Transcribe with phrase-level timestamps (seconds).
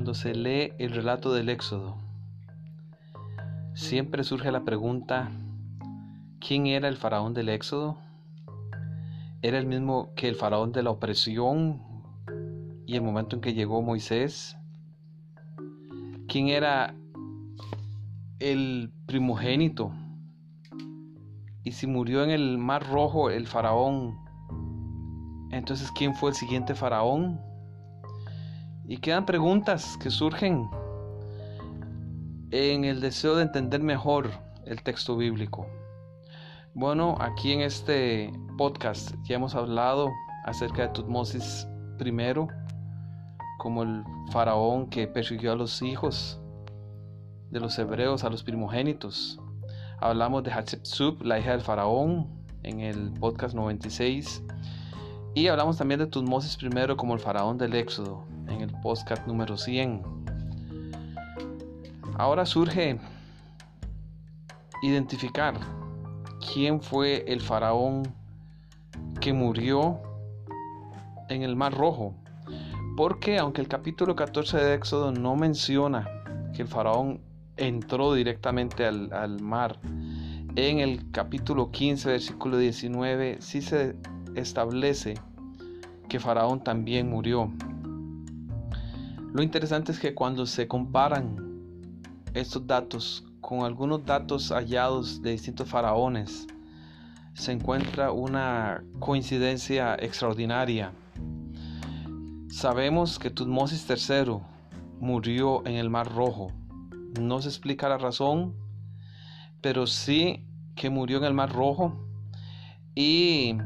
[0.00, 1.94] Cuando se lee el relato del Éxodo,
[3.74, 5.30] siempre surge la pregunta,
[6.40, 7.98] ¿quién era el faraón del Éxodo?
[9.42, 11.82] ¿Era el mismo que el faraón de la opresión
[12.86, 14.56] y el momento en que llegó Moisés?
[16.28, 16.94] ¿Quién era
[18.38, 19.92] el primogénito?
[21.62, 24.18] Y si murió en el mar rojo el faraón,
[25.50, 27.50] entonces ¿quién fue el siguiente faraón?
[28.90, 30.68] Y quedan preguntas que surgen
[32.50, 34.32] en el deseo de entender mejor
[34.66, 35.68] el texto bíblico.
[36.74, 40.10] Bueno, aquí en este podcast ya hemos hablado
[40.44, 41.68] acerca de Tutmosis
[42.04, 42.34] I,
[43.58, 46.40] como el faraón que persiguió a los hijos
[47.52, 49.38] de los hebreos, a los primogénitos.
[50.00, 52.26] Hablamos de Hatshepsut, la hija del faraón,
[52.64, 54.42] en el podcast 96.
[55.36, 59.56] Y hablamos también de Tutmosis I como el faraón del Éxodo, en el podcast número
[59.56, 60.02] 100.
[62.18, 62.98] Ahora surge
[64.82, 65.54] identificar
[66.52, 68.02] quién fue el faraón
[69.20, 70.00] que murió
[71.28, 72.14] en el Mar Rojo.
[72.96, 76.08] Porque aunque el capítulo 14 de Éxodo no menciona
[76.54, 77.20] que el faraón
[77.56, 79.78] entró directamente al, al mar,
[80.56, 83.94] en el capítulo 15, versículo 19, sí se
[84.34, 85.14] establece
[86.08, 87.52] que Faraón también murió.
[89.32, 91.36] Lo interesante es que cuando se comparan
[92.34, 96.48] estos datos con algunos datos hallados de distintos faraones,
[97.34, 100.92] se encuentra una coincidencia extraordinaria.
[102.48, 104.38] Sabemos que Tutmosis III
[104.98, 106.48] murió en el Mar Rojo.
[107.20, 108.56] No se explica la razón,
[109.60, 110.44] pero sí
[110.74, 112.04] que murió en el Mar Rojo
[112.96, 113.56] y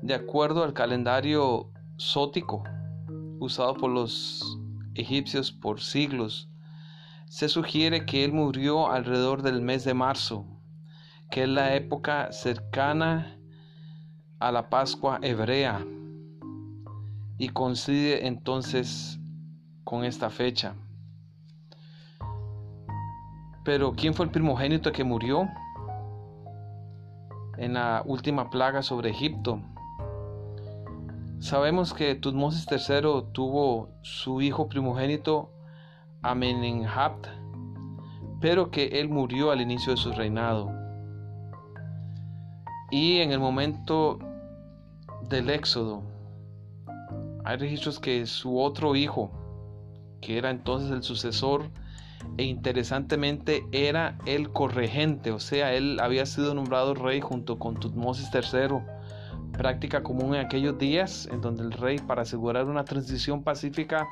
[0.00, 2.64] de acuerdo al calendario sótico
[3.40, 4.59] usado por los
[5.00, 6.48] egipcios por siglos,
[7.26, 10.46] se sugiere que él murió alrededor del mes de marzo,
[11.30, 13.38] que es la época cercana
[14.40, 15.84] a la Pascua hebrea
[17.38, 19.18] y coincide entonces
[19.84, 20.74] con esta fecha.
[23.64, 25.48] Pero ¿quién fue el primogénito que murió
[27.58, 29.62] en la última plaga sobre Egipto?
[31.40, 35.50] Sabemos que Tutmosis III tuvo su hijo primogénito
[36.20, 37.28] Amenemhat,
[38.42, 40.70] pero que él murió al inicio de su reinado.
[42.90, 44.18] Y en el momento
[45.30, 46.02] del éxodo,
[47.46, 49.30] hay registros que su otro hijo,
[50.20, 51.70] que era entonces el sucesor,
[52.36, 58.28] e interesantemente era el corregente, o sea, él había sido nombrado rey junto con Tutmosis
[58.34, 58.99] III
[59.60, 64.08] práctica común en aquellos días en donde el rey para asegurar una transición pacífica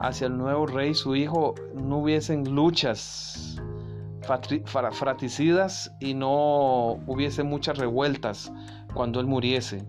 [0.00, 3.62] hacia el nuevo rey su hijo no hubiesen luchas
[4.92, 8.52] fraticidas y no hubiese muchas revueltas
[8.92, 9.86] cuando él muriese.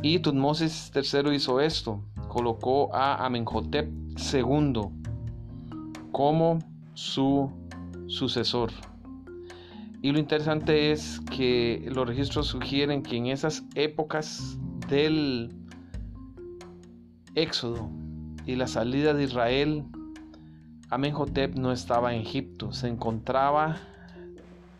[0.00, 3.86] Y Tutmosis III hizo esto, colocó a Amenhotep
[4.32, 4.80] II
[6.10, 6.58] como
[6.94, 7.52] su
[8.06, 8.72] sucesor.
[10.02, 15.54] Y lo interesante es que los registros sugieren que en esas épocas del
[17.34, 17.90] éxodo
[18.46, 19.84] y la salida de Israel,
[20.88, 23.76] Amenhotep no estaba en Egipto, se encontraba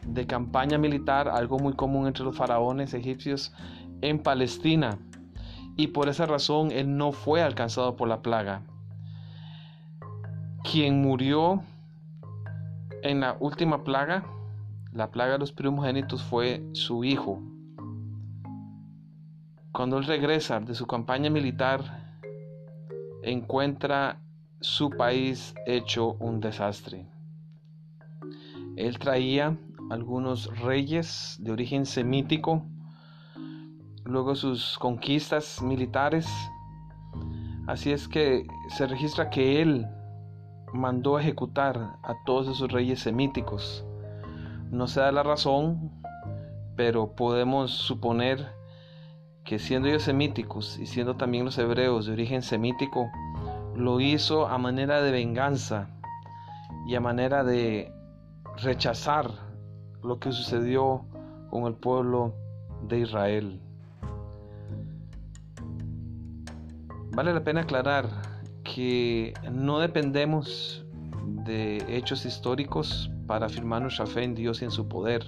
[0.07, 3.53] de campaña militar, algo muy común entre los faraones egipcios,
[4.01, 4.99] en Palestina.
[5.77, 8.63] Y por esa razón él no fue alcanzado por la plaga.
[10.65, 11.63] Quien murió
[13.03, 14.25] en la última plaga
[14.93, 17.41] la plaga de los primogénitos fue su hijo.
[19.73, 22.19] Cuando él regresa de su campaña militar,
[23.23, 24.21] encuentra
[24.61, 27.07] su país hecho un desastre.
[28.77, 29.57] Él traía
[29.91, 32.65] algunos reyes de origen semítico,
[34.05, 36.29] luego sus conquistas militares.
[37.67, 39.87] Así es que se registra que él
[40.73, 43.85] mandó ejecutar a todos esos reyes semíticos.
[44.71, 45.91] No se da la razón,
[46.77, 48.53] pero podemos suponer
[49.45, 53.11] que siendo ellos semíticos y siendo también los hebreos de origen semítico,
[53.75, 55.89] lo hizo a manera de venganza
[56.87, 57.93] y a manera de
[58.63, 59.31] rechazar
[60.03, 61.05] lo que sucedió
[61.51, 62.35] con el pueblo
[62.87, 63.61] de Israel.
[67.13, 68.09] Vale la pena aclarar
[68.63, 70.87] que no dependemos
[71.45, 75.25] de hechos históricos para afirmar nuestra fe en Dios y en su poder.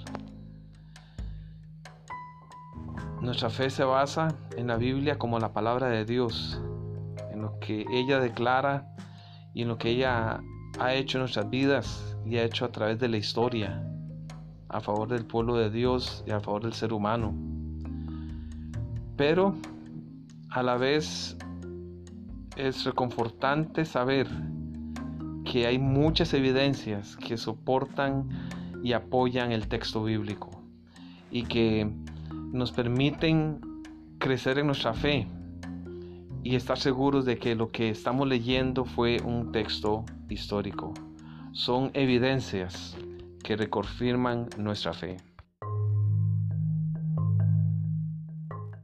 [3.21, 4.27] Nuestra fe se basa
[4.57, 6.61] en la Biblia como la palabra de Dios,
[7.31, 8.93] en lo que ella declara
[9.55, 10.41] y en lo que ella
[10.81, 13.87] ha hecho en nuestras vidas y ha hecho a través de la historia
[14.69, 17.33] a favor del pueblo de Dios y a favor del ser humano.
[19.17, 19.55] Pero
[20.51, 21.37] a la vez
[22.57, 24.27] es reconfortante saber
[25.53, 28.27] que hay muchas evidencias que soportan
[28.83, 30.49] y apoyan el texto bíblico
[31.31, 31.93] y que
[32.31, 33.61] nos permiten
[34.19, 35.29] crecer en nuestra fe
[36.43, 40.95] y estar seguros de que lo que estamos leyendo fue un texto histórico.
[41.53, 42.97] Son evidencias
[43.45, 45.19] que reconfirman nuestra fe.